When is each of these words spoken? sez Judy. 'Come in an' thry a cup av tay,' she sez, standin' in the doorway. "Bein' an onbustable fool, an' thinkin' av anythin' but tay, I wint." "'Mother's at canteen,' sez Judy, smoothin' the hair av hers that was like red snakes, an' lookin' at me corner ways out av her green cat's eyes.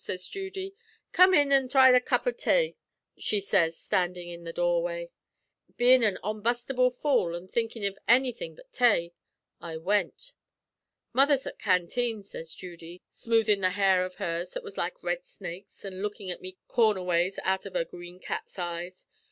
sez 0.03 0.27
Judy. 0.27 0.73
'Come 1.11 1.35
in 1.35 1.51
an' 1.51 1.69
thry 1.69 1.91
a 1.91 1.99
cup 1.99 2.25
av 2.25 2.35
tay,' 2.35 2.75
she 3.19 3.39
sez, 3.39 3.77
standin' 3.77 4.27
in 4.29 4.45
the 4.45 4.51
doorway. 4.51 5.11
"Bein' 5.77 6.01
an 6.01 6.17
onbustable 6.23 6.89
fool, 6.89 7.35
an' 7.35 7.47
thinkin' 7.49 7.85
av 7.85 7.99
anythin' 8.07 8.55
but 8.55 8.73
tay, 8.73 9.13
I 9.59 9.77
wint." 9.77 10.33
"'Mother's 11.13 11.45
at 11.45 11.59
canteen,' 11.59 12.23
sez 12.23 12.55
Judy, 12.55 13.03
smoothin' 13.11 13.61
the 13.61 13.69
hair 13.69 14.03
av 14.03 14.15
hers 14.15 14.53
that 14.53 14.63
was 14.63 14.75
like 14.75 15.03
red 15.03 15.23
snakes, 15.23 15.85
an' 15.85 16.01
lookin' 16.01 16.31
at 16.31 16.41
me 16.41 16.57
corner 16.67 17.03
ways 17.03 17.37
out 17.43 17.67
av 17.67 17.75
her 17.75 17.85
green 17.85 18.19
cat's 18.19 18.57
eyes. 18.57 19.05